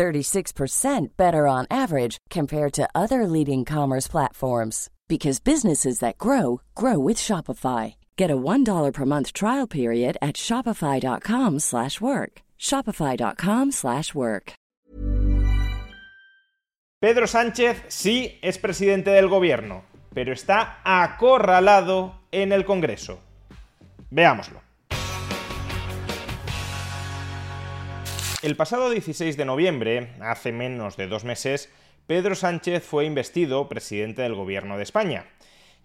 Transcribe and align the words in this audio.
36% 0.00 1.16
better 1.18 1.46
on 1.46 1.66
average 1.70 2.16
compared 2.30 2.72
to 2.72 2.88
other 2.94 3.26
leading 3.26 3.66
commerce 3.66 4.08
platforms 4.08 4.88
because 5.08 5.40
businesses 5.40 5.98
that 5.98 6.16
grow 6.16 6.62
grow 6.74 6.98
with 6.98 7.18
Shopify. 7.18 7.94
Get 8.16 8.30
a 8.30 8.36
$1 8.36 8.92
per 8.94 9.04
month 9.04 9.32
trial 9.34 9.66
period 9.66 10.16
at 10.22 10.36
shopify.com/work. 10.36 12.32
shopify.com/work. 12.58 14.52
Pedro 17.02 17.26
Sánchez 17.26 17.76
sí 17.88 18.38
es 18.42 18.58
presidente 18.58 19.10
del 19.10 19.28
gobierno, 19.28 19.82
pero 20.14 20.32
está 20.32 20.80
acorralado 20.84 22.14
en 22.30 22.52
el 22.52 22.64
Congreso. 22.64 23.20
Veámoslo. 24.10 24.69
El 28.42 28.56
pasado 28.56 28.88
16 28.88 29.36
de 29.36 29.44
noviembre, 29.44 30.14
hace 30.18 30.50
menos 30.50 30.96
de 30.96 31.08
dos 31.08 31.24
meses, 31.24 31.70
Pedro 32.06 32.34
Sánchez 32.34 32.82
fue 32.82 33.04
investido 33.04 33.68
presidente 33.68 34.22
del 34.22 34.34
gobierno 34.34 34.78
de 34.78 34.82
España. 34.82 35.26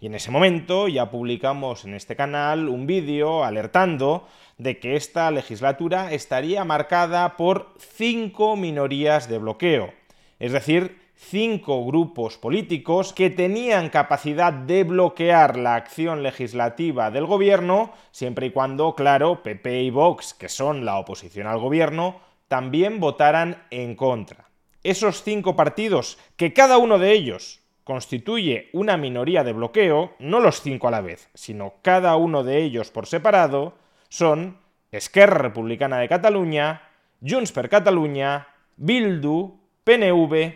Y 0.00 0.06
en 0.06 0.14
ese 0.14 0.30
momento 0.30 0.88
ya 0.88 1.10
publicamos 1.10 1.84
en 1.84 1.92
este 1.92 2.16
canal 2.16 2.70
un 2.70 2.86
vídeo 2.86 3.44
alertando 3.44 4.26
de 4.56 4.78
que 4.78 4.96
esta 4.96 5.30
legislatura 5.30 6.12
estaría 6.12 6.64
marcada 6.64 7.36
por 7.36 7.74
cinco 7.78 8.56
minorías 8.56 9.28
de 9.28 9.36
bloqueo. 9.36 9.92
Es 10.38 10.52
decir, 10.52 10.98
cinco 11.14 11.84
grupos 11.84 12.38
políticos 12.38 13.12
que 13.12 13.28
tenían 13.28 13.90
capacidad 13.90 14.54
de 14.54 14.84
bloquear 14.84 15.58
la 15.58 15.74
acción 15.74 16.22
legislativa 16.22 17.10
del 17.10 17.26
gobierno, 17.26 17.92
siempre 18.12 18.46
y 18.46 18.50
cuando, 18.50 18.94
claro, 18.94 19.42
PP 19.42 19.82
y 19.82 19.90
Vox, 19.90 20.32
que 20.32 20.48
son 20.48 20.86
la 20.86 20.98
oposición 20.98 21.46
al 21.48 21.58
gobierno, 21.58 22.24
también 22.48 23.00
votaran 23.00 23.64
en 23.70 23.94
contra. 23.96 24.48
Esos 24.82 25.22
cinco 25.22 25.56
partidos, 25.56 26.18
que 26.36 26.52
cada 26.52 26.78
uno 26.78 26.98
de 26.98 27.12
ellos 27.12 27.60
constituye 27.84 28.68
una 28.72 28.96
minoría 28.96 29.44
de 29.44 29.52
bloqueo, 29.52 30.14
no 30.18 30.40
los 30.40 30.60
cinco 30.60 30.88
a 30.88 30.90
la 30.90 31.00
vez, 31.00 31.28
sino 31.34 31.74
cada 31.82 32.16
uno 32.16 32.42
de 32.42 32.62
ellos 32.62 32.90
por 32.90 33.06
separado, 33.06 33.74
son 34.08 34.58
Esquerra 34.92 35.38
Republicana 35.38 35.98
de 35.98 36.08
Cataluña, 36.08 36.82
Junts 37.20 37.52
per 37.52 37.68
Catalunya, 37.68 38.48
Bildu, 38.76 39.60
PNV 39.84 40.54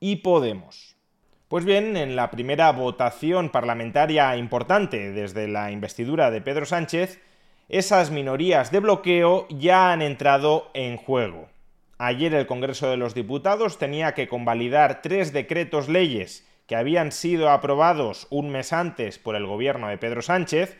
y 0.00 0.16
Podemos. 0.16 0.96
Pues 1.48 1.64
bien, 1.64 1.96
en 1.96 2.14
la 2.14 2.30
primera 2.30 2.70
votación 2.70 3.50
parlamentaria 3.50 4.36
importante 4.36 5.10
desde 5.10 5.48
la 5.48 5.72
investidura 5.72 6.30
de 6.30 6.40
Pedro 6.40 6.66
Sánchez, 6.66 7.20
esas 7.70 8.10
minorías 8.10 8.72
de 8.72 8.80
bloqueo 8.80 9.46
ya 9.48 9.92
han 9.92 10.02
entrado 10.02 10.70
en 10.74 10.96
juego. 10.96 11.48
Ayer 11.98 12.34
el 12.34 12.46
Congreso 12.46 12.90
de 12.90 12.96
los 12.96 13.14
Diputados 13.14 13.78
tenía 13.78 14.12
que 14.12 14.26
convalidar 14.26 15.02
tres 15.02 15.32
decretos 15.32 15.88
leyes 15.88 16.44
que 16.66 16.74
habían 16.74 17.12
sido 17.12 17.48
aprobados 17.48 18.26
un 18.30 18.50
mes 18.50 18.72
antes 18.72 19.20
por 19.20 19.36
el 19.36 19.46
gobierno 19.46 19.88
de 19.88 19.98
Pedro 19.98 20.20
Sánchez. 20.20 20.78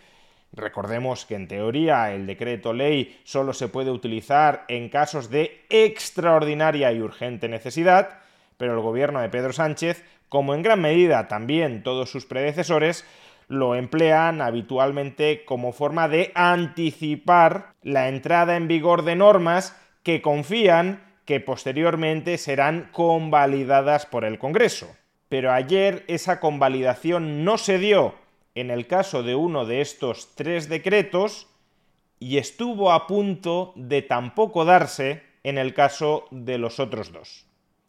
Recordemos 0.52 1.26
que 1.26 1.36
en 1.36 1.46
teoría 1.46 2.12
el 2.12 2.26
decreto 2.26 2.72
ley 2.72 3.20
solo 3.22 3.52
se 3.52 3.68
puede 3.68 3.92
utilizar 3.92 4.64
en 4.66 4.88
casos 4.88 5.30
de 5.30 5.64
extraordinaria 5.70 6.92
y 6.92 7.00
urgente 7.00 7.48
necesidad, 7.48 8.18
pero 8.56 8.74
el 8.74 8.80
gobierno 8.80 9.20
de 9.20 9.28
Pedro 9.28 9.52
Sánchez, 9.52 10.04
como 10.28 10.54
en 10.54 10.62
gran 10.62 10.80
medida 10.80 11.28
también 11.28 11.84
todos 11.84 12.10
sus 12.10 12.26
predecesores, 12.26 13.04
lo 13.50 13.74
emplean 13.74 14.40
habitualmente 14.40 15.44
como 15.44 15.72
forma 15.72 16.08
de 16.08 16.30
anticipar 16.36 17.74
la 17.82 18.08
entrada 18.08 18.56
en 18.56 18.68
vigor 18.68 19.02
de 19.02 19.16
normas 19.16 19.76
que 20.04 20.22
confían 20.22 21.02
que 21.24 21.40
posteriormente 21.40 22.38
serán 22.38 22.90
convalidadas 22.92 24.06
por 24.06 24.24
el 24.24 24.38
Congreso. 24.38 24.94
Pero 25.28 25.52
ayer 25.52 26.04
esa 26.06 26.38
convalidación 26.38 27.44
no 27.44 27.58
se 27.58 27.80
dio 27.80 28.14
en 28.54 28.70
el 28.70 28.86
caso 28.86 29.24
de 29.24 29.34
uno 29.34 29.66
de 29.66 29.80
estos 29.80 30.36
tres 30.36 30.68
decretos 30.68 31.48
y 32.20 32.38
estuvo 32.38 32.92
a 32.92 33.08
punto 33.08 33.72
de 33.74 34.02
tampoco 34.02 34.64
darse 34.64 35.24
en 35.42 35.58
el 35.58 35.74
caso 35.74 36.28
de 36.30 36.58
los 36.58 36.78
otros 36.78 37.10
dos. 37.10 37.46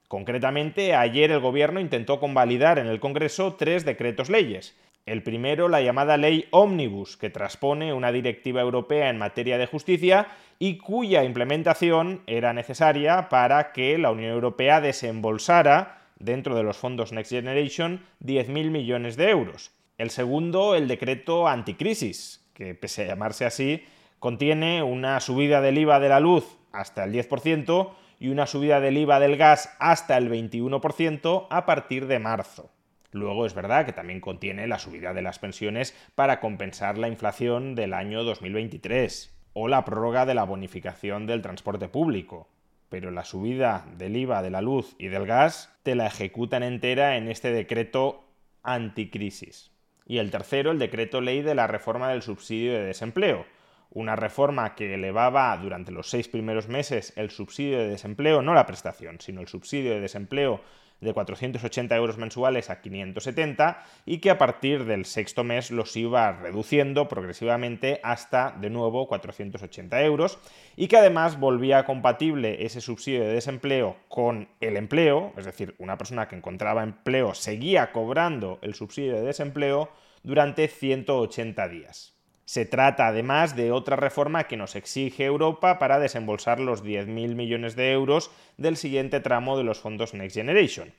Concretamente, 0.08 0.96
ayer 0.96 1.32
el 1.32 1.40
Gobierno 1.40 1.80
intentó 1.80 2.20
convalidar 2.20 2.80
en 2.80 2.88
el 2.88 3.00
Congreso 3.00 3.58
tres 3.60 3.86
decretos 3.86 4.30
leyes, 4.30 4.76
el 5.12 5.24
primero, 5.24 5.68
la 5.68 5.82
llamada 5.82 6.16
ley 6.16 6.48
Omnibus, 6.52 7.18
que 7.18 7.30
transpone 7.30 7.94
una 7.94 8.14
directiva 8.14 8.62
europea 8.62 9.10
en 9.10 9.18
materia 9.18 9.58
de 9.58 9.66
justicia 9.66 10.28
y 10.58 10.78
cuya 10.78 11.26
implementación 11.26 12.22
era 12.28 12.54
necesaria 12.54 13.28
para 13.28 13.74
que 13.74 13.98
la 13.98 14.10
Unión 14.10 14.32
Europea 14.32 14.80
desembolsara, 14.80 16.00
dentro 16.18 16.56
de 16.56 16.64
los 16.64 16.78
fondos 16.78 17.12
Next 17.12 17.32
Generation, 17.32 18.06
10.000 18.24 18.72
millones 18.72 19.18
de 19.18 19.30
euros. 19.30 19.72
El 19.98 20.12
segundo, 20.12 20.76
el 20.76 20.88
decreto 20.88 21.46
anticrisis, 21.46 22.48
que 22.54 22.74
pese 22.74 23.04
a 23.04 23.08
llamarse 23.08 23.44
así, 23.44 23.84
contiene 24.20 24.82
una 24.82 25.20
subida 25.20 25.60
del 25.60 25.78
IVA 25.78 26.00
de 26.00 26.08
la 26.08 26.22
luz 26.22 26.58
hasta 26.72 27.04
el 27.04 27.12
10% 27.12 27.92
y 28.18 28.30
una 28.30 28.48
subida 28.48 28.80
del 28.80 28.98
IVA 28.98 29.20
del 29.20 29.36
gas 29.36 29.76
hasta 29.80 30.18
el 30.18 30.32
21% 30.32 31.48
a 31.50 31.66
partir 31.66 32.08
de 32.08 32.20
marzo. 32.20 32.72
Luego 33.12 33.46
es 33.46 33.54
verdad 33.54 33.86
que 33.86 33.94
también 33.94 34.22
contiene 34.22 34.68
la 34.68 34.80
subida 34.80 35.14
de 35.14 35.22
las 35.22 35.40
pensiones 35.40 35.96
para 36.16 36.40
compensar 36.40 36.98
la 36.98 37.10
inflación 37.10 37.76
del 37.76 37.94
año 37.94 38.24
2023 38.24 39.38
o 39.54 39.68
la 39.68 39.84
prórroga 39.84 40.26
de 40.26 40.34
la 40.34 40.46
bonificación 40.46 41.28
del 41.28 41.42
transporte 41.42 41.90
público. 41.90 42.48
Pero 42.90 43.12
la 43.12 43.26
subida 43.26 43.86
del 43.98 44.16
IVA 44.16 44.42
de 44.42 44.50
la 44.50 44.62
luz 44.62 44.96
y 44.98 45.08
del 45.08 45.26
gas 45.26 45.78
te 45.84 45.96
la 45.96 46.08
ejecutan 46.08 46.64
entera 46.64 47.18
en 47.18 47.30
este 47.30 47.52
decreto 47.52 48.24
anticrisis. 48.64 49.72
Y 50.06 50.18
el 50.18 50.32
tercero, 50.32 50.72
el 50.72 50.80
decreto 50.80 51.22
ley 51.22 51.42
de 51.42 51.56
la 51.56 51.68
reforma 51.68 52.10
del 52.10 52.22
subsidio 52.22 52.74
de 52.74 52.84
desempleo. 52.84 53.46
Una 53.92 54.16
reforma 54.16 54.76
que 54.76 54.94
elevaba 54.94 55.56
durante 55.58 55.92
los 55.92 56.10
seis 56.10 56.30
primeros 56.30 56.70
meses 56.70 57.14
el 57.18 57.30
subsidio 57.30 57.80
de 57.80 57.90
desempleo, 57.90 58.42
no 58.42 58.54
la 58.54 58.66
prestación, 58.66 59.20
sino 59.20 59.42
el 59.42 59.48
subsidio 59.48 59.92
de 59.92 60.00
desempleo 60.00 60.62
de 61.02 61.14
480 61.14 61.96
euros 61.96 62.18
mensuales 62.18 62.70
a 62.70 62.82
570 62.82 63.84
y 64.06 64.20
que 64.20 64.30
a 64.30 64.38
partir 64.38 64.86
del 64.86 65.06
sexto 65.06 65.44
mes 65.44 65.72
los 65.72 65.96
iba 65.98 66.32
reduciendo 66.32 67.08
progresivamente 67.08 68.00
hasta 68.04 68.52
de 68.52 68.70
nuevo 68.70 69.08
480 69.08 70.04
euros 70.04 70.40
y 70.78 70.88
que 70.88 70.98
además 70.98 71.40
volvía 71.40 71.86
compatible 71.86 72.64
ese 72.66 72.82
subsidio 72.82 73.22
de 73.22 73.34
desempleo 73.34 73.98
con 74.08 74.48
el 74.62 74.78
empleo, 74.78 75.34
es 75.38 75.46
decir, 75.46 75.76
una 75.80 75.98
persona 75.98 76.28
que 76.28 76.36
encontraba 76.36 76.84
empleo 76.84 77.34
seguía 77.34 77.92
cobrando 77.92 78.60
el 78.62 78.76
subsidio 78.76 79.16
de 79.16 79.24
desempleo 79.24 79.90
durante 80.24 80.68
180 80.68 81.68
días. 81.68 82.21
Se 82.52 82.66
trata 82.66 83.08
además 83.08 83.56
de 83.56 83.72
otra 83.72 83.96
reforma 83.96 84.44
que 84.44 84.58
nos 84.58 84.76
exige 84.76 85.24
Europa 85.24 85.80
para 85.80 86.00
desembolsar 86.00 86.60
los 86.60 86.84
10.000 86.84 87.34
millones 87.34 87.78
de 87.78 87.94
euros 87.94 88.30
del 88.58 88.76
siguiente 88.76 89.22
tramo 89.22 89.58
de 89.58 89.64
los 89.64 89.80
fondos 89.80 90.14
Next 90.14 90.36
Generation. 90.36 90.94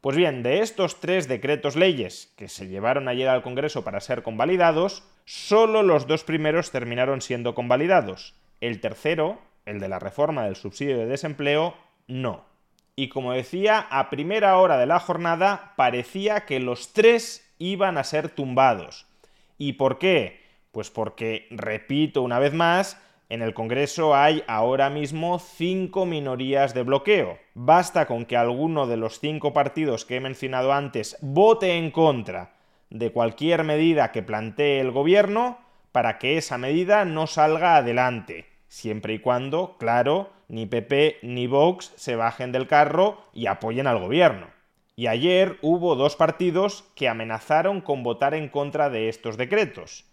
Pues 0.00 0.16
bien, 0.16 0.44
de 0.44 0.60
estos 0.60 1.00
tres 1.00 1.26
decretos 1.26 1.74
leyes 1.74 2.32
que 2.36 2.46
se 2.46 2.68
llevaron 2.68 3.08
ayer 3.08 3.28
al 3.28 3.42
Congreso 3.42 3.82
para 3.82 3.98
ser 3.98 4.22
convalidados, 4.22 5.02
solo 5.24 5.82
los 5.82 6.06
dos 6.06 6.22
primeros 6.22 6.70
terminaron 6.70 7.20
siendo 7.20 7.56
convalidados. 7.56 8.36
El 8.60 8.80
tercero, 8.80 9.40
el 9.66 9.80
de 9.80 9.88
la 9.88 9.98
reforma 9.98 10.44
del 10.44 10.54
subsidio 10.54 10.98
de 10.98 11.06
desempleo, 11.06 11.74
no. 12.06 12.44
Y 12.94 13.08
como 13.08 13.32
decía, 13.32 13.88
a 13.90 14.08
primera 14.08 14.56
hora 14.56 14.78
de 14.78 14.86
la 14.86 15.00
jornada 15.00 15.72
parecía 15.74 16.42
que 16.42 16.60
los 16.60 16.92
tres 16.92 17.52
iban 17.58 17.98
a 17.98 18.04
ser 18.04 18.28
tumbados. 18.28 19.06
¿Y 19.58 19.72
por 19.72 19.98
qué? 19.98 20.41
Pues 20.72 20.90
porque, 20.90 21.46
repito 21.50 22.22
una 22.22 22.38
vez 22.38 22.54
más, 22.54 23.00
en 23.28 23.40
el 23.40 23.54
Congreso 23.54 24.14
hay 24.14 24.42
ahora 24.46 24.90
mismo 24.90 25.38
cinco 25.38 26.04
minorías 26.06 26.74
de 26.74 26.82
bloqueo. 26.82 27.38
Basta 27.54 28.06
con 28.06 28.26
que 28.26 28.36
alguno 28.36 28.86
de 28.86 28.96
los 28.96 29.20
cinco 29.20 29.52
partidos 29.52 30.04
que 30.04 30.16
he 30.16 30.20
mencionado 30.20 30.72
antes 30.72 31.16
vote 31.22 31.76
en 31.76 31.90
contra 31.90 32.54
de 32.90 33.10
cualquier 33.10 33.64
medida 33.64 34.12
que 34.12 34.22
plantee 34.22 34.80
el 34.80 34.90
gobierno 34.90 35.58
para 35.92 36.18
que 36.18 36.36
esa 36.36 36.58
medida 36.58 37.04
no 37.04 37.26
salga 37.26 37.76
adelante, 37.76 38.46
siempre 38.68 39.14
y 39.14 39.18
cuando, 39.18 39.76
claro, 39.78 40.30
ni 40.48 40.66
PP 40.66 41.18
ni 41.22 41.46
Vox 41.46 41.92
se 41.96 42.16
bajen 42.16 42.52
del 42.52 42.66
carro 42.66 43.18
y 43.32 43.46
apoyen 43.46 43.86
al 43.86 43.98
gobierno. 43.98 44.48
Y 44.94 45.06
ayer 45.06 45.58
hubo 45.62 45.96
dos 45.96 46.16
partidos 46.16 46.84
que 46.94 47.08
amenazaron 47.08 47.80
con 47.80 48.02
votar 48.02 48.34
en 48.34 48.48
contra 48.50 48.90
de 48.90 49.08
estos 49.08 49.38
decretos. 49.38 50.04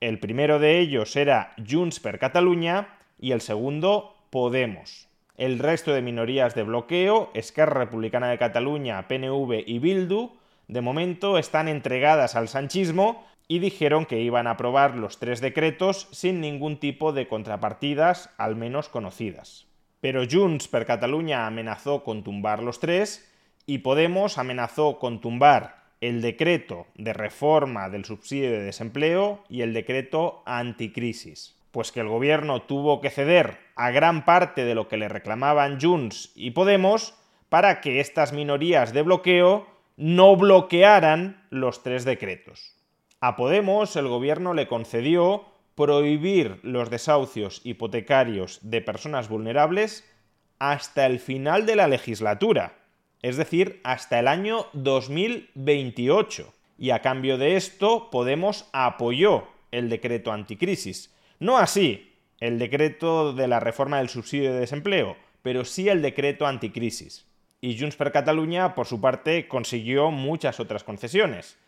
El 0.00 0.18
primero 0.18 0.58
de 0.58 0.78
ellos 0.78 1.16
era 1.16 1.54
Junts 1.66 2.00
per 2.00 2.18
Catalunya 2.18 2.98
y 3.18 3.32
el 3.32 3.40
segundo 3.40 4.14
Podemos. 4.28 5.08
El 5.36 5.58
resto 5.58 5.92
de 5.94 6.02
minorías 6.02 6.54
de 6.54 6.64
bloqueo, 6.64 7.30
Esquerra 7.32 7.80
Republicana 7.80 8.28
de 8.28 8.36
Cataluña, 8.36 9.08
PNV 9.08 9.64
y 9.66 9.78
Bildu, 9.78 10.32
de 10.68 10.80
momento 10.82 11.38
están 11.38 11.68
entregadas 11.68 12.36
al 12.36 12.48
sanchismo 12.48 13.26
y 13.48 13.60
dijeron 13.60 14.04
que 14.04 14.20
iban 14.20 14.46
a 14.46 14.52
aprobar 14.52 14.96
los 14.96 15.18
tres 15.18 15.40
decretos 15.40 16.08
sin 16.10 16.40
ningún 16.40 16.78
tipo 16.78 17.12
de 17.12 17.28
contrapartidas, 17.28 18.30
al 18.36 18.56
menos 18.56 18.88
conocidas. 18.88 19.66
Pero 20.00 20.24
Junts 20.30 20.68
per 20.68 20.84
Catalunya 20.84 21.46
amenazó 21.46 22.04
con 22.04 22.22
tumbar 22.22 22.62
los 22.62 22.80
tres 22.80 23.32
y 23.64 23.78
Podemos 23.78 24.36
amenazó 24.36 24.98
con 24.98 25.20
tumbar 25.20 25.85
el 26.00 26.20
decreto 26.20 26.86
de 26.94 27.12
reforma 27.12 27.88
del 27.88 28.04
subsidio 28.04 28.50
de 28.50 28.62
desempleo 28.62 29.42
y 29.48 29.62
el 29.62 29.72
decreto 29.72 30.42
anticrisis. 30.46 31.56
Pues 31.70 31.92
que 31.92 32.00
el 32.00 32.08
gobierno 32.08 32.62
tuvo 32.62 33.00
que 33.00 33.10
ceder 33.10 33.58
a 33.74 33.90
gran 33.90 34.24
parte 34.24 34.64
de 34.64 34.74
lo 34.74 34.88
que 34.88 34.96
le 34.96 35.08
reclamaban 35.08 35.80
Junts 35.80 36.32
y 36.34 36.52
Podemos 36.52 37.14
para 37.48 37.80
que 37.80 38.00
estas 38.00 38.32
minorías 38.32 38.92
de 38.92 39.02
bloqueo 39.02 39.66
no 39.96 40.36
bloquearan 40.36 41.46
los 41.50 41.82
tres 41.82 42.04
decretos. 42.04 42.74
A 43.20 43.36
Podemos 43.36 43.96
el 43.96 44.08
gobierno 44.08 44.54
le 44.54 44.68
concedió 44.68 45.46
prohibir 45.74 46.58
los 46.62 46.90
desahucios 46.90 47.60
hipotecarios 47.64 48.58
de 48.62 48.80
personas 48.80 49.28
vulnerables 49.28 50.10
hasta 50.58 51.06
el 51.06 51.20
final 51.20 51.66
de 51.66 51.76
la 51.76 51.86
legislatura, 51.86 52.78
es 53.26 53.36
decir, 53.36 53.80
hasta 53.82 54.20
el 54.20 54.28
año 54.28 54.66
2028. 54.74 56.54
Y 56.78 56.90
a 56.90 57.02
cambio 57.02 57.38
de 57.38 57.56
esto, 57.56 58.08
Podemos 58.08 58.68
apoyó 58.72 59.48
el 59.72 59.88
decreto 59.88 60.30
anticrisis. 60.30 61.12
No 61.40 61.58
así 61.58 62.12
el 62.38 62.60
decreto 62.60 63.32
de 63.32 63.48
la 63.48 63.58
reforma 63.58 63.98
del 63.98 64.10
subsidio 64.10 64.52
de 64.52 64.60
desempleo, 64.60 65.16
pero 65.42 65.64
sí 65.64 65.88
el 65.88 66.02
decreto 66.02 66.46
anticrisis. 66.46 67.26
Y 67.60 67.76
Junts 67.76 67.96
per 67.96 68.12
Catalunya, 68.12 68.76
por 68.76 68.86
su 68.86 69.00
parte, 69.00 69.48
consiguió 69.48 70.12
muchas 70.12 70.60
otras 70.60 70.84
concesiones. 70.84 71.58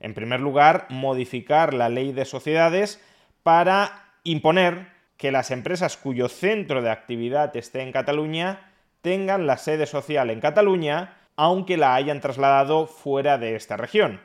En 0.00 0.14
primer 0.14 0.40
lugar, 0.40 0.88
modificar 0.90 1.74
la 1.74 1.90
ley 1.90 2.10
de 2.10 2.24
sociedades 2.24 3.00
para 3.44 4.16
imponer 4.24 4.88
que 5.16 5.30
las 5.30 5.52
empresas 5.52 5.96
cuyo 5.96 6.28
centro 6.28 6.82
de 6.82 6.90
actividad 6.90 7.56
esté 7.56 7.82
en 7.82 7.92
Cataluña 7.92 8.73
tengan 9.04 9.46
la 9.46 9.58
sede 9.58 9.86
social 9.86 10.30
en 10.30 10.40
Cataluña, 10.40 11.18
aunque 11.36 11.76
la 11.76 11.94
hayan 11.94 12.20
trasladado 12.20 12.86
fuera 12.86 13.38
de 13.38 13.54
esta 13.54 13.76
región. 13.76 14.20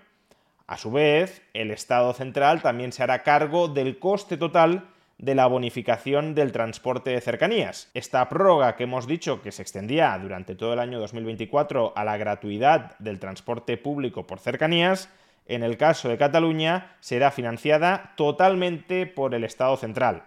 A 0.67 0.77
su 0.77 0.89
vez, 0.89 1.41
el 1.53 1.69
Estado 1.69 2.13
central 2.13 2.61
también 2.61 2.93
se 2.93 3.03
hará 3.03 3.23
cargo 3.23 3.67
del 3.67 3.99
coste 3.99 4.37
total 4.37 4.87
de 5.17 5.35
la 5.35 5.47
bonificación 5.47 6.33
del 6.33 6.53
transporte 6.53 7.09
de 7.09 7.19
cercanías. 7.19 7.91
Esta 7.93 8.27
prórroga 8.29 8.77
que 8.77 8.85
hemos 8.85 9.05
dicho 9.05 9.41
que 9.41 9.51
se 9.51 9.61
extendía 9.61 10.17
durante 10.17 10.55
todo 10.55 10.71
el 10.71 10.79
año 10.79 10.97
2024 10.99 11.91
a 11.93 12.03
la 12.05 12.15
gratuidad 12.15 12.97
del 12.99 13.19
transporte 13.19 13.75
público 13.75 14.25
por 14.25 14.39
cercanías 14.39 15.09
en 15.45 15.63
el 15.63 15.77
caso 15.77 16.07
de 16.07 16.17
Cataluña, 16.17 16.95
será 17.01 17.31
financiada 17.31 18.13
totalmente 18.15 19.07
por 19.07 19.33
el 19.35 19.43
Estado 19.43 19.75
central 19.75 20.23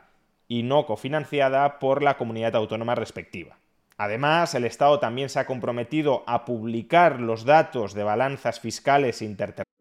y 0.47 0.65
no 0.65 0.85
cofinanciada 0.85 1.79
por 1.79 2.03
la 2.03 2.19
comunidad 2.19 2.57
autónoma 2.57 2.97
respectiva. 2.97 3.57
Además, 4.03 4.53
el 4.57 4.65
Estado 4.65 4.99
también 4.99 5.29
se 5.29 5.39
ha 5.39 5.47
comprometido 5.47 6.25
a 6.27 6.45
publicar 6.45 7.21
los 7.21 7.45
datos 7.45 7.95
de 7.95 8.03
balanzas 8.03 8.59
fiscales 8.59 9.23
interterritoriales 9.23 9.73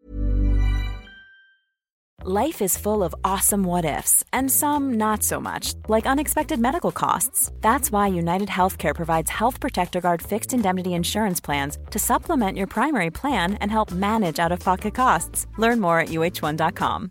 Life 2.24 2.62
is 2.62 2.78
full 2.78 3.02
of 3.02 3.16
awesome 3.24 3.64
what 3.64 3.84
ifs, 3.84 4.22
and 4.32 4.48
some 4.48 4.94
not 4.94 5.24
so 5.24 5.40
much, 5.40 5.74
like 5.88 6.06
unexpected 6.06 6.60
medical 6.60 6.92
costs. 6.92 7.50
That's 7.62 7.90
why 7.90 8.06
United 8.06 8.48
Healthcare 8.48 8.94
provides 8.94 9.28
Health 9.28 9.58
Protector 9.58 10.00
Guard 10.00 10.22
fixed 10.22 10.54
indemnity 10.54 10.94
insurance 10.94 11.40
plans 11.40 11.78
to 11.90 11.98
supplement 11.98 12.56
your 12.56 12.68
primary 12.68 13.10
plan 13.10 13.54
and 13.54 13.72
help 13.72 13.90
manage 13.90 14.38
out 14.38 14.52
of 14.52 14.60
pocket 14.60 14.94
costs. 14.94 15.48
Learn 15.58 15.80
more 15.80 15.98
at 15.98 16.10
uh1.com. 16.10 17.10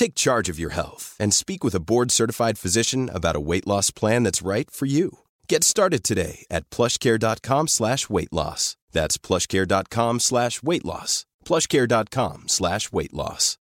Take 0.00 0.14
charge 0.14 0.48
of 0.48 0.58
your 0.58 0.70
health 0.70 1.14
and 1.20 1.30
speak 1.30 1.62
with 1.62 1.74
a 1.74 1.84
board-certified 1.90 2.56
physician 2.56 3.10
about 3.12 3.36
a 3.36 3.46
weight 3.50 3.66
loss 3.66 3.90
plan 3.90 4.24
that's 4.24 4.40
right 4.40 4.70
for 4.70 4.86
you. 4.86 5.18
Get 5.46 5.62
started 5.62 6.02
today 6.02 6.46
at 6.50 6.70
plushcare.com 6.70 7.68
slash 7.68 8.08
weight 8.08 8.32
loss. 8.32 8.76
That's 8.92 9.18
plushcare.com 9.18 10.20
slash 10.20 10.62
weight 10.62 10.86
loss. 10.86 11.26
plushcare.com 11.44 12.48
slash 12.48 12.90
weight 12.90 13.12
loss. 13.12 13.58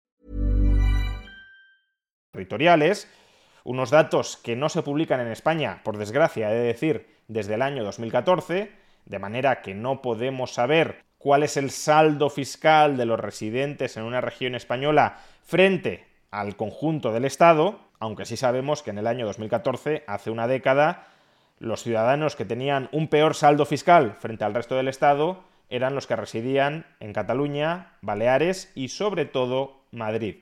Territoriales, 2.32 3.08
unos 3.64 3.90
datos 3.90 4.36
que 4.36 4.54
no 4.54 4.68
se 4.68 4.82
publican 4.82 5.18
en 5.18 5.32
España, 5.32 5.82
por 5.82 5.98
desgracia, 5.98 6.52
he 6.52 6.54
de 6.54 6.66
decir, 6.72 7.06
desde 7.26 7.54
el 7.54 7.62
año 7.62 7.82
2014, 7.82 8.70
de 9.06 9.18
manera 9.18 9.60
que 9.60 9.74
no 9.74 10.02
podemos 10.02 10.52
saber 10.54 11.02
cuál 11.18 11.42
es 11.42 11.56
el 11.56 11.72
saldo 11.72 12.30
fiscal 12.30 12.96
de 12.96 13.06
los 13.06 13.18
residentes 13.18 13.96
en 13.96 14.04
una 14.04 14.20
región 14.20 14.54
española 14.54 15.18
frente 15.42 16.07
al 16.30 16.56
conjunto 16.56 17.12
del 17.12 17.24
Estado, 17.24 17.80
aunque 17.98 18.24
sí 18.24 18.36
sabemos 18.36 18.82
que 18.82 18.90
en 18.90 18.98
el 18.98 19.06
año 19.06 19.26
2014, 19.26 20.04
hace 20.06 20.30
una 20.30 20.46
década, 20.46 21.06
los 21.58 21.82
ciudadanos 21.82 22.36
que 22.36 22.44
tenían 22.44 22.88
un 22.92 23.08
peor 23.08 23.34
saldo 23.34 23.66
fiscal 23.66 24.14
frente 24.14 24.44
al 24.44 24.54
resto 24.54 24.76
del 24.76 24.88
Estado 24.88 25.42
eran 25.70 25.94
los 25.94 26.06
que 26.06 26.16
residían 26.16 26.86
en 27.00 27.12
Cataluña, 27.12 27.92
Baleares 28.00 28.72
y 28.74 28.88
sobre 28.88 29.24
todo 29.24 29.82
Madrid. 29.90 30.36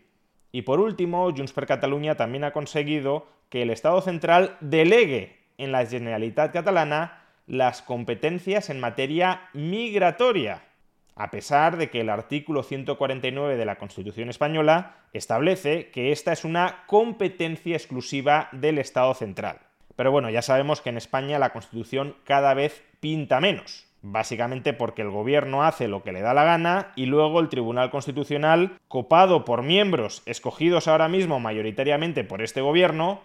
Y 0.53 0.63
por 0.63 0.81
último, 0.81 1.31
Junts 1.31 1.53
per 1.53 1.67
Catalunya 1.67 2.17
también 2.17 2.45
ha 2.45 2.53
conseguido 2.53 3.27
que 3.49 3.63
el 3.63 3.71
Estado 3.71 4.01
central 4.01 4.57
delegue 4.61 5.39
en 5.59 5.73
la 5.73 5.85
Generalitat 5.87 6.53
catalana 6.53 7.23
las 7.47 7.83
competencias 7.83 8.71
en 8.71 8.81
materia 8.81 9.49
migratoria, 9.53 10.65
a 11.17 11.31
pesar 11.31 11.77
de 11.77 11.91
que 11.91 12.03
el 12.03 12.11
artículo 12.11 12.63
149 12.63 13.57
de 13.57 13.65
la 13.65 13.77
Constitución 13.77 14.29
española 14.29 14.97
establece 15.13 15.91
que 15.91 16.13
esta 16.13 16.33
es 16.33 16.45
una 16.45 16.85
competencia 16.87 17.77
exclusiva 17.77 18.49
del 18.53 18.79
Estado 18.79 19.13
central. 19.15 19.59
Pero 19.97 20.13
bueno, 20.13 20.31
ya 20.31 20.43
sabemos 20.43 20.83
que 20.83 20.91
en 20.91 20.99
España 20.99 21.39
la 21.39 21.53
Constitución 21.53 22.17
cada 22.25 22.55
vez 22.55 22.85
pinta 23.01 23.41
menos 23.41 23.87
básicamente 24.13 24.73
porque 24.73 25.03
el 25.03 25.11
gobierno 25.11 25.65
hace 25.65 25.89
lo 25.89 26.03
que 26.03 26.13
le 26.13 26.21
da 26.21 26.35
la 26.35 26.45
gana 26.45 26.93
y 26.97 27.07
luego 27.07 27.41
el 27.41 27.49
Tribunal 27.49 27.91
Constitucional, 27.91 28.79
copado 28.89 29.45
por 29.45 29.63
miembros 29.63 30.23
escogidos 30.27 30.89
ahora 30.89 31.09
mismo 31.09 31.41
mayoritariamente 31.41 32.25
por 32.25 32.43
este 32.43 32.61
gobierno, 32.61 33.21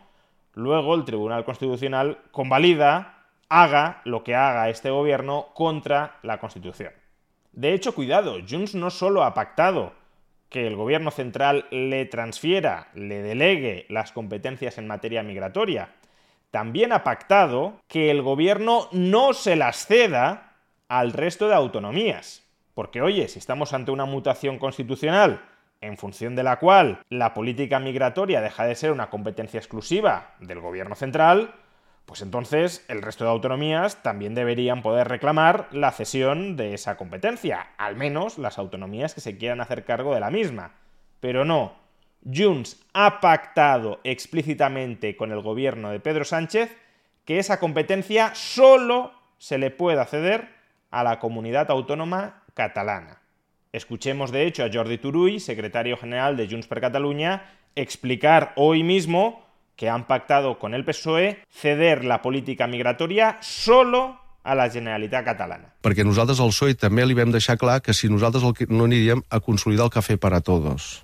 luego 0.53 0.95
el 0.95 1.05
Tribunal 1.05 1.45
Constitucional 1.45 2.19
convalida, 2.31 3.25
haga 3.49 4.01
lo 4.05 4.23
que 4.23 4.35
haga 4.35 4.69
este 4.69 4.89
gobierno 4.89 5.47
contra 5.53 6.17
la 6.23 6.39
Constitución. 6.39 6.91
De 7.51 7.73
hecho, 7.73 7.93
cuidado, 7.93 8.37
Junts 8.47 8.75
no 8.75 8.89
solo 8.89 9.23
ha 9.23 9.33
pactado 9.33 9.93
que 10.49 10.67
el 10.67 10.75
gobierno 10.75 11.11
central 11.11 11.65
le 11.71 12.05
transfiera, 12.05 12.89
le 12.93 13.21
delegue 13.21 13.85
las 13.89 14.11
competencias 14.11 14.77
en 14.77 14.87
materia 14.87 15.23
migratoria, 15.23 15.93
también 16.51 16.91
ha 16.91 17.03
pactado 17.03 17.79
que 17.87 18.11
el 18.11 18.21
gobierno 18.21 18.89
no 18.91 19.33
se 19.33 19.55
las 19.55 19.85
ceda 19.85 20.57
al 20.89 21.13
resto 21.13 21.47
de 21.47 21.55
autonomías. 21.55 22.43
Porque, 22.73 23.01
oye, 23.01 23.27
si 23.29 23.39
estamos 23.39 23.73
ante 23.73 23.91
una 23.91 24.05
mutación 24.05 24.59
constitucional 24.59 25.41
en 25.79 25.97
función 25.97 26.35
de 26.35 26.43
la 26.43 26.59
cual 26.59 26.99
la 27.09 27.33
política 27.33 27.79
migratoria 27.79 28.41
deja 28.41 28.65
de 28.65 28.75
ser 28.75 28.91
una 28.91 29.09
competencia 29.09 29.57
exclusiva 29.57 30.35
del 30.39 30.59
gobierno 30.59 30.95
central, 30.95 31.53
pues 32.05 32.21
entonces 32.21 32.83
el 32.87 33.01
resto 33.01 33.23
de 33.23 33.29
autonomías 33.29 34.03
también 34.03 34.35
deberían 34.35 34.81
poder 34.81 35.07
reclamar 35.07 35.67
la 35.71 35.91
cesión 35.91 36.57
de 36.57 36.73
esa 36.73 36.97
competencia, 36.97 37.69
al 37.77 37.95
menos 37.95 38.37
las 38.37 38.57
autonomías 38.57 39.13
que 39.13 39.21
se 39.21 39.37
quieran 39.37 39.61
hacer 39.61 39.85
cargo 39.85 40.13
de 40.13 40.19
la 40.19 40.29
misma. 40.29 40.73
Pero 41.19 41.45
no, 41.45 41.73
Junts 42.25 42.79
ha 42.93 43.21
pactado 43.21 43.99
explícitamente 44.03 45.15
con 45.15 45.31
el 45.31 45.41
gobierno 45.41 45.89
de 45.89 45.99
Pedro 45.99 46.25
Sánchez 46.25 46.75
que 47.25 47.39
esa 47.39 47.59
competencia 47.59 48.33
solo 48.35 49.13
se 49.37 49.57
le 49.57 49.71
pueda 49.71 50.05
ceder 50.05 50.49
a 50.89 51.03
la 51.03 51.19
comunidad 51.19 51.71
autónoma 51.71 52.43
catalana. 52.53 53.21
Escuchemos 53.71 54.31
de 54.31 54.45
hecho 54.45 54.65
a 54.65 54.69
Jordi 54.71 54.97
Turull, 54.97 55.39
secretario 55.39 55.95
general 55.95 56.35
de 56.35 56.47
Junts 56.47 56.67
per 56.67 56.81
Catalunya, 56.81 57.45
explicar 57.75 58.51
hoy 58.55 58.83
mismo 58.83 59.45
que 59.81 59.89
han 59.89 60.05
pactado 60.05 60.59
con 60.59 60.75
el 60.75 60.85
PSOE 60.85 61.43
ceder 61.49 62.05
la 62.05 62.21
política 62.21 62.67
migratoria 62.67 63.39
solo 63.41 64.21
a 64.43 64.53
la 64.53 64.69
Generalitat 64.69 65.25
catalana. 65.25 65.71
Perquè 65.81 66.05
nosaltres 66.05 66.37
al 66.37 66.51
PSOE 66.53 66.75
també 66.77 67.01
li 67.01 67.17
vam 67.17 67.33
deixar 67.33 67.55
clar 67.57 67.79
que 67.81 67.95
si 67.97 68.05
nosaltres 68.05 68.45
no 68.69 68.85
aniríem 68.85 69.25
a 69.33 69.39
consolidar 69.41 69.87
el 69.89 69.95
cafè 69.95 70.19
per 70.21 70.35
a 70.37 70.41
tots. 70.45 71.01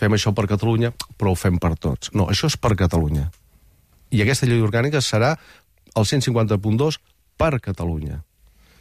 Fem 0.00 0.16
això 0.16 0.32
per 0.32 0.46
Catalunya, 0.48 0.94
però 1.20 1.34
ho 1.34 1.36
fem 1.36 1.60
per 1.60 1.74
tots. 1.76 2.08
No, 2.16 2.30
això 2.32 2.48
és 2.48 2.56
per 2.56 2.72
Catalunya. 2.80 3.28
I 4.08 4.24
aquesta 4.24 4.48
llei 4.48 4.64
orgànica 4.64 5.04
serà 5.04 5.34
el 5.92 6.08
150.2 6.08 7.00
per 7.36 7.60
Catalunya. 7.60 8.22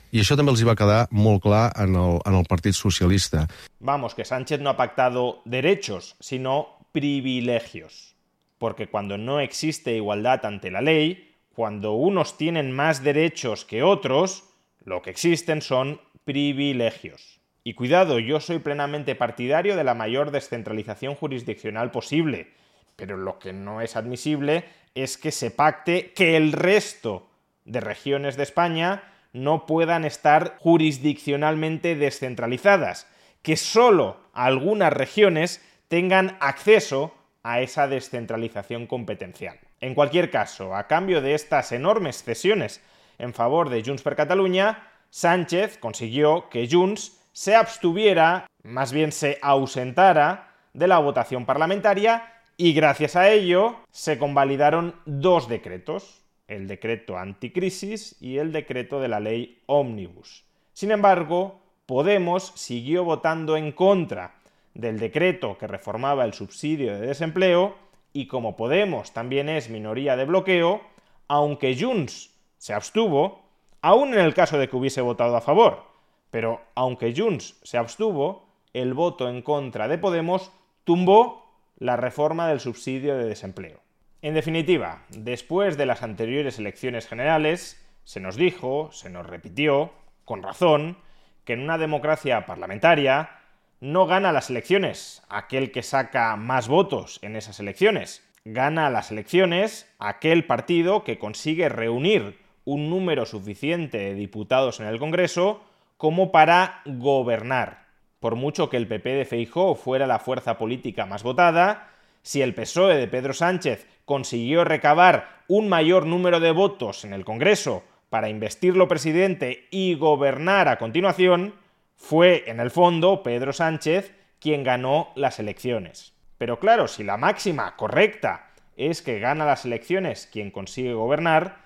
Y 0.09 0.21
eso 0.21 0.37
también 0.37 0.53
les 0.53 0.61
iba 0.61 0.71
a 0.71 0.77
quedar 0.77 1.09
muy 1.11 1.41
claro 1.41 1.73
en 1.83 1.95
el, 1.95 2.21
en 2.23 2.33
el 2.33 2.45
Partido 2.45 2.71
Socialista. 2.71 3.49
Vamos, 3.81 4.15
que 4.15 4.23
Sánchez 4.23 4.61
no 4.61 4.69
ha 4.69 4.77
pactado 4.77 5.41
derechos, 5.43 6.15
sino 6.21 6.79
privilegios. 6.93 8.15
Porque 8.57 8.87
cuando 8.87 9.17
no 9.17 9.39
existe 9.39 9.95
igualdad 9.95 10.45
ante 10.45 10.71
la 10.71 10.81
ley, 10.81 11.35
cuando 11.53 11.93
unos 11.93 12.37
tienen 12.37 12.71
más 12.71 13.03
derechos 13.03 13.65
que 13.65 13.83
otros, 13.83 14.43
lo 14.83 15.01
que 15.01 15.09
existen 15.09 15.61
son 15.61 15.99
privilegios. 16.23 17.39
Y 17.63 17.73
cuidado, 17.73 18.19
yo 18.19 18.39
soy 18.39 18.59
plenamente 18.59 19.15
partidario 19.15 19.75
de 19.75 19.83
la 19.83 19.93
mayor 19.93 20.31
descentralización 20.31 21.15
jurisdiccional 21.15 21.91
posible, 21.91 22.53
pero 22.95 23.17
lo 23.17 23.39
que 23.39 23.53
no 23.53 23.81
es 23.81 23.95
admisible 23.95 24.65
es 24.95 25.17
que 25.17 25.31
se 25.31 25.51
pacte 25.51 26.13
que 26.13 26.37
el 26.37 26.53
resto 26.53 27.27
de 27.65 27.81
regiones 27.81 28.37
de 28.37 28.43
España 28.43 29.03
no 29.33 29.65
puedan 29.65 30.05
estar 30.05 30.57
jurisdiccionalmente 30.59 31.95
descentralizadas, 31.95 33.07
que 33.41 33.57
solo 33.57 34.17
algunas 34.31 34.93
regiones 34.93 35.61
tengan 35.87 36.37
acceso 36.39 37.13
a 37.47 37.61
esa 37.61 37.87
descentralización 37.87 38.87
competencial. 38.87 39.57
En 39.79 39.95
cualquier 39.95 40.29
caso, 40.29 40.75
a 40.75 40.85
cambio 40.87 41.21
de 41.21 41.33
estas 41.33 41.71
enormes 41.71 42.21
cesiones 42.21 42.81
en 43.19 43.33
favor 43.33 43.69
de 43.69 43.81
Junts 43.81 44.03
per 44.03 44.17
Catalunya, 44.17 44.89
Sánchez 45.09 45.77
consiguió 45.77 46.49
que 46.49 46.67
Junts 46.69 47.17
se 47.31 47.55
abstuviera, 47.55 48.47
más 48.63 48.91
bien 48.91 49.13
se 49.13 49.39
ausentara, 49.41 50.55
de 50.73 50.89
la 50.89 50.99
votación 50.99 51.45
parlamentaria 51.45 52.33
y 52.57 52.73
gracias 52.73 53.15
a 53.15 53.29
ello 53.29 53.77
se 53.91 54.17
convalidaron 54.17 54.95
dos 55.05 55.47
decretos 55.47 56.25
el 56.49 56.67
decreto 56.67 57.17
anticrisis 57.17 58.21
y 58.21 58.39
el 58.39 58.51
decreto 58.51 58.99
de 58.99 59.07
la 59.07 59.21
ley 59.21 59.63
ómnibus. 59.67 60.43
Sin 60.73 60.91
embargo, 60.91 61.61
Podemos 61.87 62.51
siguió 62.55 63.05
votando 63.05 63.55
en 63.55 63.71
contra 63.71 64.36
del 64.77 64.99
decreto 64.99 65.57
que 65.57 65.65
reformaba 65.65 66.23
el 66.23 66.33
subsidio 66.33 66.93
de 66.93 67.07
desempleo 67.07 67.75
y 68.13 68.27
como 68.27 68.55
Podemos 68.55 69.11
también 69.11 69.49
es 69.49 69.69
minoría 69.69 70.15
de 70.15 70.25
bloqueo, 70.25 70.81
aunque 71.27 71.75
Junts 71.77 72.31
se 72.59 72.73
abstuvo, 72.73 73.41
aún 73.81 74.13
en 74.13 74.19
el 74.19 74.35
caso 74.35 74.59
de 74.59 74.69
que 74.69 74.75
hubiese 74.75 75.01
votado 75.01 75.35
a 75.35 75.41
favor, 75.41 75.83
pero 76.29 76.61
aunque 76.75 77.13
Junts 77.15 77.59
se 77.63 77.77
abstuvo, 77.77 78.45
el 78.73 78.93
voto 78.93 79.27
en 79.29 79.41
contra 79.41 79.87
de 79.87 79.97
Podemos 79.97 80.51
tumbó 80.83 81.51
la 81.79 81.97
reforma 81.97 82.47
del 82.47 82.59
subsidio 82.59 83.17
de 83.17 83.25
desempleo. 83.25 83.79
En 84.21 84.35
definitiva, 84.35 85.05
después 85.09 85.75
de 85.77 85.87
las 85.87 86.03
anteriores 86.03 86.59
elecciones 86.59 87.07
generales, 87.07 87.83
se 88.03 88.19
nos 88.19 88.35
dijo, 88.35 88.91
se 88.91 89.09
nos 89.09 89.25
repitió, 89.25 89.91
con 90.23 90.43
razón, 90.43 90.97
que 91.45 91.53
en 91.53 91.61
una 91.61 91.79
democracia 91.79 92.45
parlamentaria 92.45 93.36
no 93.79 94.07
gana 94.07 94.31
las 94.31 94.49
elecciones 94.49 95.21
aquel 95.29 95.71
que 95.71 95.83
saca 95.83 96.35
más 96.35 96.67
votos 96.67 97.19
en 97.21 97.35
esas 97.35 97.59
elecciones. 97.59 98.23
Gana 98.43 98.89
las 98.89 99.11
elecciones 99.11 99.93
aquel 99.99 100.45
partido 100.45 101.03
que 101.03 101.19
consigue 101.19 101.69
reunir 101.69 102.39
un 102.65 102.89
número 102.89 103.25
suficiente 103.25 103.97
de 103.97 104.13
diputados 104.13 104.79
en 104.79 104.87
el 104.87 104.99
Congreso 104.99 105.61
como 105.97 106.31
para 106.31 106.81
gobernar. 106.85 107.85
Por 108.19 108.35
mucho 108.35 108.69
que 108.69 108.77
el 108.77 108.87
PP 108.87 109.09
de 109.09 109.25
Feijóo 109.25 109.75
fuera 109.75 110.07
la 110.07 110.19
fuerza 110.19 110.57
política 110.57 111.05
más 111.05 111.23
votada, 111.23 111.91
si 112.23 112.41
el 112.41 112.55
PSOE 112.55 112.97
de 112.97 113.07
Pedro 113.07 113.33
Sánchez 113.33 113.87
consiguió 114.05 114.63
recabar 114.63 115.43
un 115.47 115.69
mayor 115.69 116.05
número 116.05 116.39
de 116.39 116.51
votos 116.51 117.05
en 117.05 117.13
el 117.13 117.23
Congreso 117.23 117.83
para 118.09 118.29
investirlo 118.29 118.87
presidente 118.87 119.67
y 119.69 119.95
gobernar 119.95 120.67
a 120.67 120.77
continuación, 120.77 121.53
fue, 121.97 122.45
en 122.47 122.61
el 122.61 122.71
fondo, 122.71 123.23
Pedro 123.23 123.51
Sánchez 123.51 124.13
quien 124.39 124.63
ganó 124.63 125.09
las 125.15 125.39
elecciones. 125.39 126.13
Pero 126.37 126.59
claro, 126.59 126.87
si 126.87 127.03
la 127.03 127.17
máxima 127.17 127.75
correcta 127.75 128.51
es 128.75 129.01
que 129.01 129.19
gana 129.19 129.45
las 129.45 129.65
elecciones 129.65 130.29
quien 130.31 130.51
consigue 130.51 130.93
gobernar, 130.93 131.57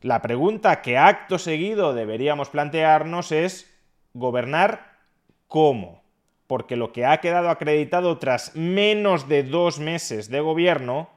la 0.00 0.22
pregunta 0.22 0.80
que 0.80 0.96
acto 0.96 1.38
seguido 1.38 1.92
deberíamos 1.92 2.48
plantearnos 2.48 3.32
es 3.32 3.76
¿gobernar 4.14 4.98
cómo? 5.48 6.02
Porque 6.46 6.76
lo 6.76 6.92
que 6.92 7.04
ha 7.04 7.18
quedado 7.18 7.50
acreditado 7.50 8.18
tras 8.18 8.54
menos 8.56 9.28
de 9.28 9.42
dos 9.42 9.78
meses 9.80 10.30
de 10.30 10.40
gobierno 10.40 11.10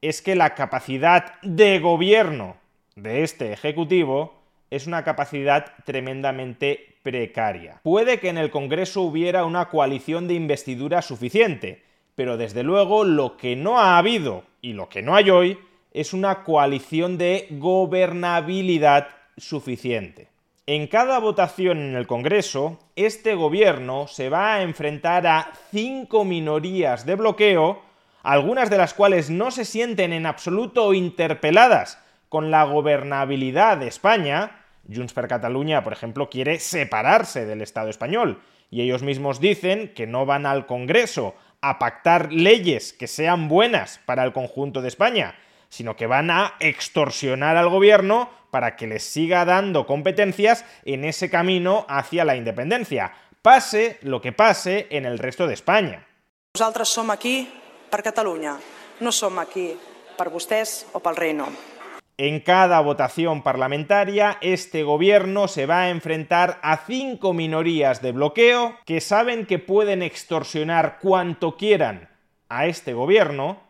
es 0.00 0.22
que 0.22 0.36
la 0.36 0.54
capacidad 0.54 1.40
de 1.42 1.80
gobierno 1.80 2.56
de 2.94 3.22
este 3.22 3.52
Ejecutivo 3.52 4.37
es 4.70 4.86
una 4.86 5.04
capacidad 5.04 5.72
tremendamente 5.84 6.96
precaria. 7.02 7.80
Puede 7.82 8.20
que 8.20 8.28
en 8.28 8.38
el 8.38 8.50
Congreso 8.50 9.02
hubiera 9.02 9.44
una 9.44 9.68
coalición 9.68 10.28
de 10.28 10.34
investidura 10.34 11.02
suficiente, 11.02 11.82
pero 12.14 12.36
desde 12.36 12.62
luego 12.62 13.04
lo 13.04 13.36
que 13.36 13.56
no 13.56 13.78
ha 13.78 13.98
habido 13.98 14.44
y 14.60 14.72
lo 14.72 14.88
que 14.88 15.02
no 15.02 15.14
hay 15.14 15.30
hoy 15.30 15.58
es 15.92 16.12
una 16.12 16.44
coalición 16.44 17.16
de 17.16 17.46
gobernabilidad 17.50 19.08
suficiente. 19.36 20.28
En 20.66 20.86
cada 20.86 21.18
votación 21.18 21.78
en 21.78 21.96
el 21.96 22.06
Congreso, 22.06 22.78
este 22.94 23.34
gobierno 23.34 24.06
se 24.06 24.28
va 24.28 24.54
a 24.54 24.62
enfrentar 24.62 25.26
a 25.26 25.52
cinco 25.70 26.24
minorías 26.24 27.06
de 27.06 27.14
bloqueo 27.14 27.80
algunas 28.22 28.68
de 28.68 28.76
las 28.76 28.92
cuales 28.92 29.30
no 29.30 29.50
se 29.50 29.64
sienten 29.64 30.12
en 30.12 30.26
absoluto 30.26 30.92
interpeladas 30.92 31.98
con 32.28 32.50
la 32.50 32.64
gobernabilidad 32.64 33.78
de 33.78 33.88
España, 33.88 34.64
Junts 34.92 35.12
per 35.12 35.28
Catalunya, 35.28 35.84
por 35.84 35.92
ejemplo, 35.92 36.30
quiere 36.30 36.58
separarse 36.58 37.46
del 37.46 37.62
Estado 37.62 37.88
español, 37.90 38.40
y 38.70 38.82
ellos 38.82 39.02
mismos 39.02 39.40
dicen 39.40 39.92
que 39.94 40.06
no 40.06 40.26
van 40.26 40.46
al 40.46 40.66
Congreso 40.66 41.34
a 41.60 41.78
pactar 41.78 42.32
leyes 42.32 42.92
que 42.92 43.06
sean 43.06 43.48
buenas 43.48 44.00
para 44.04 44.24
el 44.24 44.32
conjunto 44.32 44.82
de 44.82 44.88
España, 44.88 45.34
sino 45.68 45.96
que 45.96 46.06
van 46.06 46.30
a 46.30 46.54
extorsionar 46.60 47.56
al 47.56 47.68
gobierno 47.68 48.30
para 48.50 48.76
que 48.76 48.86
les 48.86 49.02
siga 49.02 49.44
dando 49.44 49.86
competencias 49.86 50.64
en 50.84 51.04
ese 51.04 51.28
camino 51.30 51.84
hacia 51.88 52.24
la 52.24 52.36
independencia, 52.36 53.12
pase 53.42 53.98
lo 54.02 54.20
que 54.20 54.32
pase 54.32 54.86
en 54.90 55.04
el 55.04 55.18
resto 55.18 55.46
de 55.46 55.54
España. 55.54 56.06
Nosotros 56.54 56.88
somos 56.88 57.14
aquí 57.14 57.48
per 57.90 58.02
Catalunya. 58.02 58.56
No 59.00 59.12
som 59.12 59.38
aquí 59.38 59.78
per 60.18 60.26
vostès 60.26 60.88
o 60.92 60.98
pel 60.98 61.14
reino. 61.14 61.77
En 62.20 62.40
cada 62.40 62.80
votación 62.80 63.42
parlamentaria, 63.42 64.38
este 64.40 64.82
gobierno 64.82 65.46
se 65.46 65.66
va 65.66 65.82
a 65.82 65.90
enfrentar 65.90 66.58
a 66.62 66.78
cinco 66.78 67.32
minorías 67.32 68.02
de 68.02 68.10
bloqueo 68.10 68.76
que 68.84 69.00
saben 69.00 69.46
que 69.46 69.60
pueden 69.60 70.02
extorsionar 70.02 70.98
cuanto 71.00 71.56
quieran 71.56 72.08
a 72.48 72.66
este 72.66 72.92
gobierno, 72.92 73.60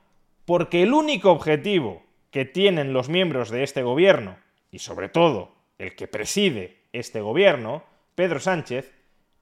porque 0.46 0.82
el 0.82 0.94
único 0.94 1.30
objetivo 1.30 2.02
que 2.30 2.46
tienen 2.46 2.94
los 2.94 3.10
miembros 3.10 3.50
de 3.50 3.64
este 3.64 3.82
gobierno, 3.82 4.38
y 4.70 4.78
sobre 4.78 5.10
todo 5.10 5.52
el 5.76 5.94
que 5.94 6.08
preside 6.08 6.78
este 6.94 7.20
gobierno, 7.20 7.82
Pedro 8.14 8.40
Sánchez, 8.40 8.94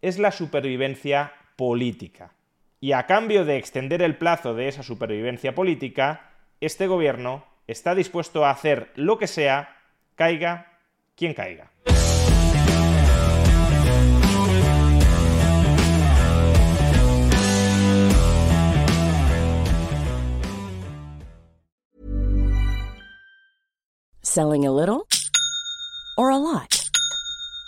es 0.03 0.19
la 0.19 0.33
supervivencia 0.33 1.33
política. 1.55 2.33
Y 2.81 2.91
a 2.91 3.07
cambio 3.07 3.45
de 3.45 3.57
extender 3.57 4.03
el 4.03 4.19
plazo 4.19 4.55
de 4.55 4.67
esa 4.67 4.83
supervivencia 4.83 5.55
política, 5.55 6.33
este 6.61 6.89
gobierno 6.89 7.45
está 7.67 7.95
dispuesto 7.95 8.45
a 8.45 8.51
hacer 8.51 8.93
lo 8.95 9.19
que 9.19 9.27
sea, 9.27 9.77
caiga 10.15 10.79
quien 11.15 11.35
caiga. 11.35 11.71
Selling 24.23 24.67
a 24.67 24.71
little 24.71 25.07
or 26.19 26.31
a 26.31 26.37
lot. 26.37 26.76